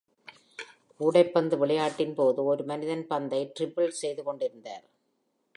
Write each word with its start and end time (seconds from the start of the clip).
கூடைப்பந்து 0.99 1.57
விளையாட்டின் 1.57 2.15
போது 2.15 2.43
ஒரு 2.43 2.63
மனிதன் 2.63 3.05
பந்தை 3.07 3.53
dribble 3.59 3.91
செய்து 4.01 4.23
கொண்டிருந்தார். 4.23 4.85